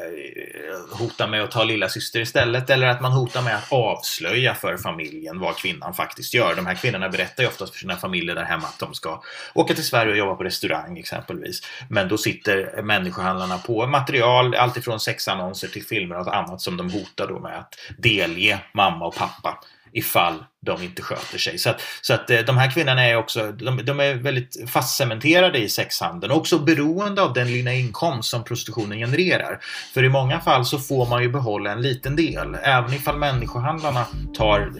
hotar 0.91 1.27
med 1.27 1.43
att 1.43 1.51
ta 1.51 1.63
lilla 1.63 1.89
syster 1.89 2.19
istället 2.19 2.69
eller 2.69 2.87
att 2.87 3.01
man 3.01 3.11
hotar 3.11 3.41
med 3.41 3.55
att 3.55 3.71
avslöja 3.71 4.55
för 4.55 4.77
familjen 4.77 5.39
vad 5.39 5.57
kvinnan 5.57 5.93
faktiskt 5.93 6.33
gör. 6.33 6.55
De 6.55 6.65
här 6.65 6.75
kvinnorna 6.75 7.09
berättar 7.09 7.43
ju 7.43 7.49
oftast 7.49 7.73
för 7.73 7.79
sina 7.79 7.95
familjer 7.95 8.35
där 8.35 8.43
hemma 8.43 8.67
att 8.67 8.79
de 8.79 8.93
ska 8.93 9.21
åka 9.53 9.73
till 9.73 9.85
Sverige 9.85 10.11
och 10.11 10.17
jobba 10.17 10.35
på 10.35 10.43
restaurang 10.43 10.97
exempelvis. 10.97 11.61
Men 11.89 12.07
då 12.07 12.17
sitter 12.17 12.81
människohandlarna 12.81 13.57
på 13.57 13.87
material, 13.87 14.55
alltifrån 14.55 14.99
sexannonser 14.99 15.67
till 15.67 15.85
filmer 15.85 16.19
och 16.19 16.35
annat 16.35 16.61
som 16.61 16.77
de 16.77 16.91
hotar 16.91 17.27
då 17.27 17.39
med 17.39 17.59
att 17.59 17.75
delge 17.97 18.59
mamma 18.73 19.05
och 19.05 19.15
pappa 19.15 19.59
ifall 19.93 20.43
de 20.65 20.83
inte 20.83 21.01
sköter 21.01 21.37
sig. 21.37 21.57
Så 21.57 21.69
att, 21.69 21.81
så 22.01 22.13
att 22.13 22.29
eh, 22.29 22.39
de 22.39 22.57
här 22.57 22.71
kvinnorna 22.71 23.05
är 23.05 23.15
också 23.15 23.51
de, 23.51 23.85
de 23.85 23.99
är 23.99 24.13
väldigt 24.13 24.69
fastcementerade 24.69 25.59
i 25.59 25.69
sexhandeln 25.69 26.31
och 26.31 26.37
också 26.37 26.59
beroende 26.59 27.21
av 27.21 27.33
den 27.33 27.47
lilla 27.47 27.73
inkomst 27.73 28.29
som 28.29 28.43
prostitutionen 28.43 28.97
genererar. 28.97 29.59
För 29.93 30.03
i 30.03 30.09
många 30.09 30.39
fall 30.39 30.65
så 30.65 30.79
får 30.79 31.05
man 31.09 31.21
ju 31.21 31.29
behålla 31.29 31.71
en 31.71 31.81
liten 31.81 32.15
del. 32.15 32.57
Även 32.63 32.93
ifall 32.93 33.17
människohandlarna 33.17 34.05
tar 34.37 34.71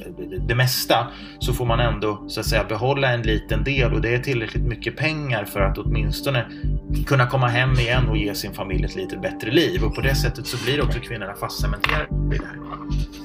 det 0.47 0.55
mesta 0.55 1.07
så 1.39 1.53
får 1.53 1.65
man 1.65 1.79
ändå 1.79 2.25
så 2.27 2.39
att 2.39 2.45
säga 2.45 2.63
behålla 2.63 3.09
en 3.09 3.21
liten 3.21 3.63
del 3.63 3.93
och 3.93 4.01
det 4.01 4.13
är 4.13 4.19
tillräckligt 4.19 4.63
mycket 4.63 4.97
pengar 4.97 5.45
för 5.45 5.61
att 5.61 5.77
åtminstone 5.77 6.45
kunna 7.07 7.27
komma 7.27 7.47
hem 7.47 7.73
igen 7.73 8.09
och 8.09 8.17
ge 8.17 8.35
sin 8.35 8.53
familj 8.53 8.85
ett 8.85 8.95
lite 8.95 9.17
bättre 9.17 9.51
liv. 9.51 9.83
Och 9.83 9.95
på 9.95 10.01
det 10.01 10.15
sättet 10.15 10.47
så 10.47 10.57
blir 10.57 10.83
också 10.83 10.99
kvinnorna 10.99 11.33
fastcementerade 11.33 12.35
i 12.35 12.37
det 12.37 12.45
här. 12.45 13.20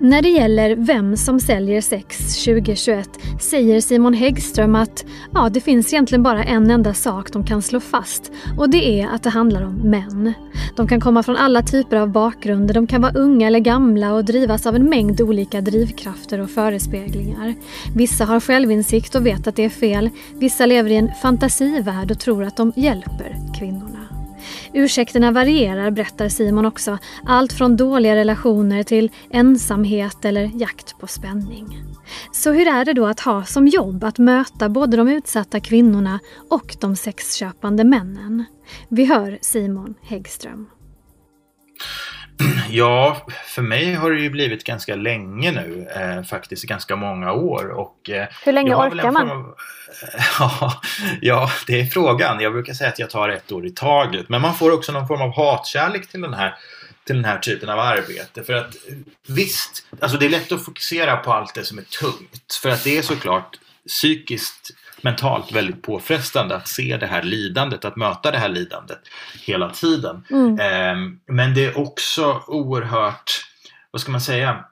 När 0.00 0.22
det 0.22 0.28
gäller 0.28 0.76
vem 0.76 1.16
som 1.16 1.40
säljer 1.40 1.80
sex 1.80 2.44
2021 2.44 3.10
säger 3.40 3.80
Simon 3.80 4.14
Häggström 4.14 4.74
att 4.74 5.04
ja, 5.34 5.48
det 5.48 5.60
finns 5.60 5.92
egentligen 5.92 6.22
bara 6.22 6.44
en 6.44 6.70
enda 6.70 6.94
sak 6.94 7.32
de 7.32 7.46
kan 7.46 7.62
slå 7.62 7.80
fast 7.80 8.32
och 8.58 8.70
det 8.70 9.00
är 9.00 9.08
att 9.08 9.22
det 9.22 9.30
handlar 9.30 9.62
om 9.62 9.74
män. 9.74 10.32
De 10.76 10.88
kan 10.88 11.00
komma 11.00 11.22
från 11.22 11.36
alla 11.36 11.62
typer 11.62 11.96
av 11.96 12.08
bakgrunder, 12.08 12.74
de 12.74 12.86
kan 12.86 13.02
vara 13.02 13.12
unga 13.12 13.46
eller 13.46 13.58
gamla 13.58 14.14
och 14.14 14.24
drivas 14.24 14.66
av 14.66 14.76
en 14.76 14.90
mängd 14.90 15.20
olika 15.20 15.60
drivkrafter 15.60 16.40
och 16.40 16.50
förespeglingar. 16.50 17.54
Vissa 17.94 18.24
har 18.24 18.40
självinsikt 18.40 19.14
och 19.14 19.26
vet 19.26 19.46
att 19.46 19.56
det 19.56 19.64
är 19.64 19.68
fel, 19.68 20.10
vissa 20.34 20.66
lever 20.66 20.90
i 20.90 20.96
en 20.96 21.10
fantasivärld 21.22 22.10
och 22.10 22.18
tror 22.18 22.44
att 22.44 22.56
de 22.56 22.72
hjälper 22.76 23.36
kvinnorna. 23.58 24.07
Ursäkterna 24.72 25.30
varierar, 25.30 25.90
berättar 25.90 26.28
Simon 26.28 26.66
också. 26.66 26.98
Allt 27.26 27.52
från 27.52 27.76
dåliga 27.76 28.16
relationer 28.16 28.82
till 28.82 29.10
ensamhet 29.30 30.24
eller 30.24 30.50
jakt 30.54 30.98
på 30.98 31.06
spänning. 31.06 31.82
Så 32.32 32.52
hur 32.52 32.68
är 32.68 32.84
det 32.84 32.92
då 32.92 33.06
att 33.06 33.20
ha 33.20 33.44
som 33.44 33.66
jobb 33.66 34.04
att 34.04 34.18
möta 34.18 34.68
både 34.68 34.96
de 34.96 35.08
utsatta 35.08 35.60
kvinnorna 35.60 36.20
och 36.50 36.76
de 36.80 36.96
sexköpande 36.96 37.84
männen? 37.84 38.44
Vi 38.88 39.04
hör 39.04 39.38
Simon 39.40 39.94
Häggström. 40.02 40.66
Ja, 42.70 43.26
för 43.46 43.62
mig 43.62 43.94
har 43.94 44.10
det 44.10 44.20
ju 44.20 44.30
blivit 44.30 44.64
ganska 44.64 44.94
länge 44.94 45.50
nu, 45.50 45.88
eh, 45.96 46.22
faktiskt 46.22 46.64
ganska 46.64 46.96
många 46.96 47.32
år. 47.32 47.68
Och, 47.68 48.10
eh, 48.10 48.28
Hur 48.44 48.52
länge 48.52 48.74
orkar 48.74 49.10
man? 49.10 49.30
Av, 49.30 49.54
ja, 50.38 50.80
ja, 51.20 51.50
det 51.66 51.80
är 51.80 51.84
frågan. 51.84 52.40
Jag 52.40 52.52
brukar 52.52 52.72
säga 52.72 52.90
att 52.90 52.98
jag 52.98 53.10
tar 53.10 53.28
ett 53.28 53.52
år 53.52 53.66
i 53.66 53.70
taget. 53.70 54.28
Men 54.28 54.40
man 54.40 54.54
får 54.54 54.72
också 54.72 54.92
någon 54.92 55.08
form 55.08 55.22
av 55.22 55.36
hatkärlek 55.36 56.08
till 56.08 56.20
den 56.20 56.34
här 56.34 56.54
till 57.04 57.16
den 57.16 57.24
här 57.24 57.38
typen 57.38 57.68
av 57.68 57.78
arbete. 57.78 58.44
För 58.44 58.52
att 58.52 58.76
visst, 59.26 59.86
alltså 60.00 60.18
det 60.18 60.26
är 60.26 60.30
lätt 60.30 60.52
att 60.52 60.64
fokusera 60.64 61.16
på 61.16 61.32
allt 61.32 61.54
det 61.54 61.64
som 61.64 61.78
är 61.78 61.82
tungt. 61.82 62.58
För 62.62 62.68
att 62.68 62.84
det 62.84 62.98
är 62.98 63.02
såklart 63.02 63.58
psykiskt 63.88 64.70
mentalt 65.02 65.52
väldigt 65.52 65.82
påfrestande 65.82 66.56
att 66.56 66.68
se 66.68 66.96
det 66.96 67.06
här 67.06 67.22
lidandet, 67.22 67.84
att 67.84 67.96
möta 67.96 68.30
det 68.30 68.38
här 68.38 68.48
lidandet 68.48 69.00
hela 69.44 69.70
tiden. 69.70 70.24
Mm. 70.30 70.60
Ehm, 70.60 71.20
men 71.26 71.54
det 71.54 71.64
är 71.64 71.78
också 71.78 72.42
oerhört, 72.46 73.30
vad 73.90 74.00
ska 74.00 74.12
man 74.12 74.20
säga, 74.20 74.64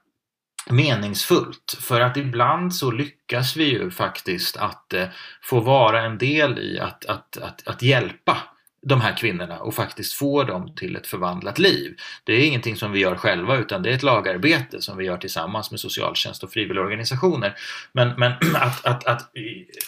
meningsfullt. 0.69 1.77
För 1.79 2.01
att 2.01 2.17
ibland 2.17 2.75
så 2.75 2.91
lyckas 2.91 3.55
vi 3.55 3.63
ju 3.63 3.91
faktiskt 3.91 4.57
att 4.57 4.93
eh, 4.93 5.07
få 5.41 5.59
vara 5.59 6.01
en 6.01 6.17
del 6.17 6.59
i 6.59 6.79
att, 6.79 7.05
att, 7.05 7.37
att, 7.37 7.67
att 7.67 7.81
hjälpa 7.81 8.37
de 8.81 9.01
här 9.01 9.17
kvinnorna 9.17 9.59
och 9.59 9.73
faktiskt 9.73 10.13
få 10.13 10.43
dem 10.43 10.75
till 10.75 10.95
ett 10.95 11.07
förvandlat 11.07 11.59
liv. 11.59 11.95
Det 12.23 12.33
är 12.33 12.47
ingenting 12.47 12.75
som 12.75 12.91
vi 12.91 12.99
gör 12.99 13.15
själva 13.15 13.57
utan 13.57 13.83
det 13.83 13.89
är 13.89 13.93
ett 13.93 14.03
lagarbete 14.03 14.81
som 14.81 14.97
vi 14.97 15.05
gör 15.05 15.17
tillsammans 15.17 15.71
med 15.71 15.79
socialtjänst 15.79 16.43
och 16.43 16.51
frivilligorganisationer. 16.51 17.55
Men, 17.91 18.13
men 18.17 18.31
att, 18.55 18.85
att, 18.85 19.05
att, 19.05 19.31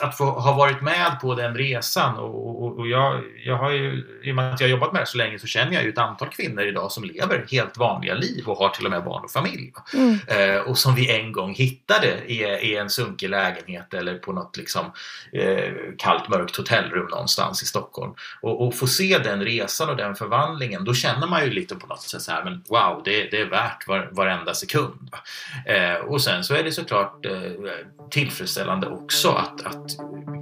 att 0.01 0.17
få 0.17 0.25
ha 0.25 0.53
varit 0.53 0.81
med 0.81 1.19
på 1.21 1.35
den 1.35 1.55
resan 1.55 2.15
och, 2.17 2.63
och, 2.63 2.79
och 2.79 2.87
jag, 2.87 3.23
jag 3.45 3.57
har 3.57 3.71
ju, 3.71 4.05
i 4.23 4.31
och 4.31 4.35
med 4.35 4.53
att 4.53 4.59
jag 4.59 4.67
har 4.67 4.71
jobbat 4.71 4.93
med 4.93 5.01
det 5.01 5.05
så 5.05 5.17
länge 5.17 5.39
så 5.39 5.47
känner 5.47 5.73
jag 5.73 5.83
ju 5.83 5.89
ett 5.89 5.97
antal 5.97 6.29
kvinnor 6.29 6.63
idag 6.63 6.91
som 6.91 7.03
lever 7.03 7.45
helt 7.51 7.77
vanliga 7.77 8.13
liv 8.13 8.47
och 8.47 8.57
har 8.57 8.69
till 8.69 8.85
och 8.85 8.91
med 8.91 9.03
barn 9.03 9.23
och 9.23 9.31
familj. 9.31 9.73
Mm. 9.93 10.19
Eh, 10.27 10.61
och 10.61 10.77
som 10.77 10.95
vi 10.95 11.11
en 11.11 11.31
gång 11.31 11.53
hittade 11.53 12.23
i, 12.27 12.43
i 12.43 12.75
en 12.75 12.89
sunkig 12.89 13.29
lägenhet 13.29 13.93
eller 13.93 14.17
på 14.17 14.33
något 14.33 14.57
liksom, 14.57 14.85
eh, 15.33 15.73
kallt 15.97 16.29
mörkt 16.29 16.55
hotellrum 16.55 17.05
någonstans 17.05 17.63
i 17.63 17.65
Stockholm. 17.65 18.13
Och, 18.41 18.67
och 18.67 18.75
få 18.79 18.87
se 18.87 19.17
den 19.17 19.41
resan 19.41 19.89
och 19.89 19.97
den 19.97 20.15
förvandlingen, 20.15 20.83
då 20.83 20.93
känner 20.93 21.27
man 21.27 21.43
ju 21.43 21.49
lite 21.49 21.75
på 21.75 21.87
något 21.87 22.01
sätt 22.01 22.21
så 22.21 22.31
här, 22.31 22.43
men 22.43 22.63
wow, 22.69 23.01
det, 23.05 23.31
det 23.31 23.41
är 23.41 23.45
värt 23.45 23.87
var, 23.87 24.09
varenda 24.11 24.53
sekund. 24.53 25.09
Eh, 25.65 25.95
och 25.95 26.21
sen 26.21 26.43
så 26.43 26.53
är 26.53 26.63
det 26.63 26.71
såklart 26.71 27.25
eh, 27.25 27.31
tillfredsställande 28.09 28.87
också 28.87 29.29
att, 29.29 29.65
att 29.65 29.91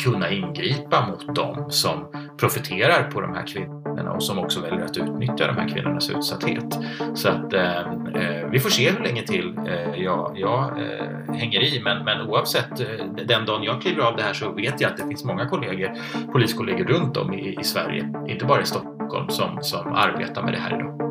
kunna 0.03 0.31
ingripa 0.31 1.07
mot 1.07 1.35
dem 1.35 1.71
som 1.71 2.05
profiterar 2.39 3.11
på 3.11 3.21
de 3.21 3.35
här 3.35 3.47
kvinnorna 3.47 3.86
och 3.99 4.23
som 4.23 4.39
också 4.39 4.61
väljer 4.61 4.85
att 4.85 4.97
utnyttja 4.97 5.47
de 5.47 5.57
här 5.57 5.67
kvinnornas 5.67 6.09
utsatthet. 6.09 6.77
Så 7.13 7.29
att 7.29 7.53
eh, 7.53 7.77
eh 7.77 8.49
vi 8.51 8.59
får 8.59 8.69
se 8.69 8.91
hur 8.91 9.03
länge 9.03 9.21
till 9.21 9.57
eh, 9.67 10.03
jag, 10.03 10.31
jag 10.35 10.63
eh, 10.63 11.35
hänger 11.35 11.63
i, 11.63 11.81
men, 11.83 12.05
men 12.05 12.21
oavsett 12.21 12.79
eh, 12.79 13.05
den 13.25 13.45
dagen 13.45 13.63
jag 13.63 13.81
kliver 13.81 14.03
av 14.03 14.15
det 14.15 14.23
här 14.23 14.33
så 14.33 14.51
vet 14.51 14.81
jag 14.81 14.91
att 14.91 14.97
det 14.97 15.07
finns 15.07 15.23
många 15.23 15.49
kollegor, 15.49 15.91
poliskollegor 16.31 16.85
runt 16.85 17.17
om 17.17 17.33
i, 17.33 17.57
i 17.59 17.63
Sverige, 17.63 18.13
inte 18.27 18.45
bara 18.45 18.61
i 18.61 18.65
Stockholm, 18.65 19.29
som, 19.29 19.57
som 19.61 19.93
arbetar 19.93 20.43
med 20.43 20.53
det 20.53 20.59
här 20.59 20.75
idag. 20.75 21.06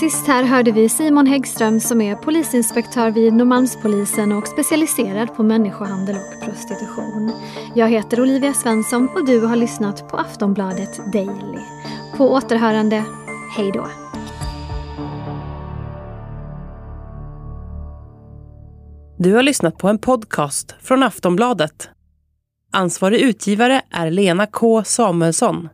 Sist 0.00 0.26
här 0.26 0.42
hörde 0.44 0.72
vi 0.72 0.88
Simon 0.88 1.26
Häggström 1.26 1.80
som 1.80 2.00
är 2.00 2.16
polisinspektör 2.16 3.10
vid 3.10 3.32
Norrmalmspolisen 3.32 4.32
och 4.32 4.48
specialiserad 4.48 5.34
på 5.34 5.42
människohandel 5.42 6.16
och 6.16 6.44
prostitution. 6.44 7.32
Jag 7.74 7.88
heter 7.88 8.20
Olivia 8.20 8.54
Svensson 8.54 9.08
och 9.14 9.26
du 9.26 9.46
har 9.46 9.56
lyssnat 9.56 10.08
på 10.08 10.16
Aftonbladet 10.16 11.12
Daily. 11.12 11.60
På 12.16 12.32
återhörande, 12.32 13.04
hej 13.56 13.72
då! 13.72 13.88
Du 19.18 19.34
har 19.34 19.42
lyssnat 19.42 19.78
på 19.78 19.88
en 19.88 19.98
podcast 19.98 20.74
från 20.82 21.02
Aftonbladet. 21.02 21.88
Ansvarig 22.72 23.20
utgivare 23.20 23.82
är 23.90 24.10
Lena 24.10 24.46
K 24.46 24.84
Samuelsson. 24.84 25.68